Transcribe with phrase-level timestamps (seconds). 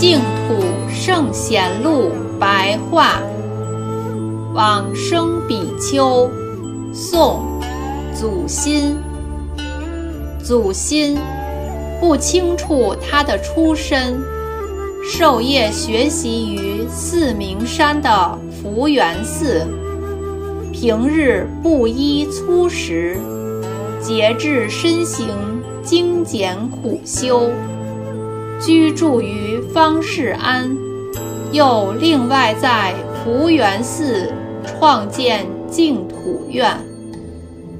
[0.00, 3.20] 净土圣贤录白话，
[4.54, 6.26] 往生比丘，
[6.90, 7.42] 宋，
[8.14, 8.96] 祖新。
[10.42, 11.18] 祖新
[12.00, 14.18] 不清楚他的出身，
[15.04, 19.66] 授业学习于四明山的福源寺，
[20.72, 23.18] 平日布衣粗食，
[24.00, 25.28] 节制身形，
[25.82, 27.50] 精简苦修，
[28.60, 30.76] 居住于方士庵，
[31.50, 34.30] 又另外在福源寺
[34.64, 36.76] 创建净土院。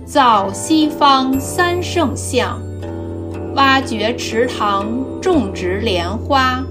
[0.07, 2.59] 造西方三圣像，
[3.55, 4.89] 挖掘池塘，
[5.21, 6.65] 种植莲花。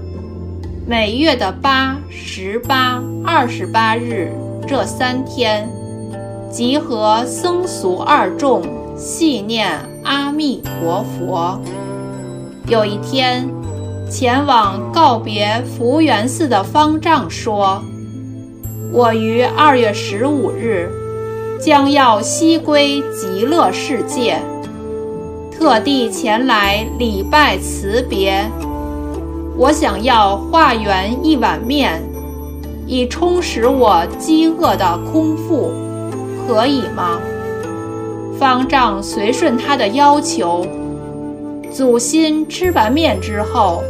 [0.86, 4.32] 每月的八、十八、二十八日
[4.66, 5.70] 这三天，
[6.50, 8.62] 集合僧俗二众，
[8.96, 9.70] 系念
[10.02, 11.60] 阿弥陀佛。
[12.66, 13.48] 有一天，
[14.10, 17.80] 前往告别福源寺的方丈说
[18.92, 20.90] ：“我于二月十五日。”
[21.62, 24.38] 将要西归极乐世界，
[25.52, 28.50] 特地前来礼拜辞别。
[29.58, 32.02] 我想要化缘一碗面，
[32.86, 35.70] 以充实我饥饿的空腹，
[36.48, 37.20] 可以吗？
[38.38, 40.66] 方丈随顺他的要求。
[41.70, 43.82] 祖心吃完面之后，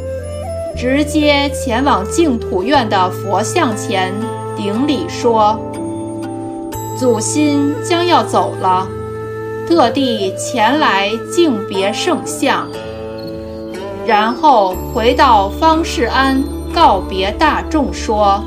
[0.76, 4.12] 直接前往净土院的佛像前
[4.56, 5.58] 顶礼说。
[6.98, 8.86] 祖心将要走了，
[9.66, 12.66] 特地前来敬别圣像，
[14.06, 16.42] 然后回到方士庵
[16.74, 18.44] 告别大众说：“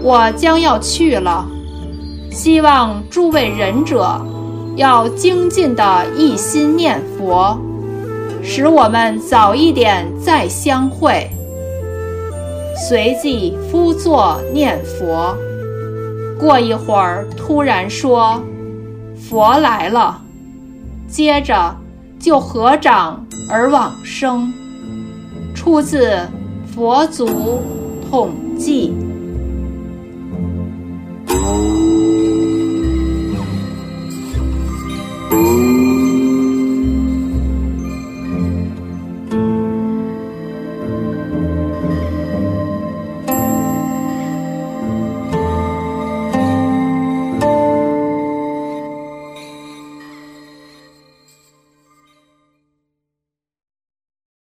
[0.00, 1.44] 我将要去了，
[2.30, 4.24] 希望诸位仁者
[4.76, 7.58] 要精进的一心念佛，
[8.48, 11.28] 使我们早一点再相会。”
[12.88, 15.36] 随即敷座念佛。
[16.40, 18.42] 过一会儿，突然说
[19.28, 20.22] ：“佛来了。”
[21.06, 21.76] 接着
[22.18, 24.50] 就合掌而往生。
[25.54, 26.10] 出自
[26.72, 27.60] 《佛祖
[28.08, 28.94] 统记》。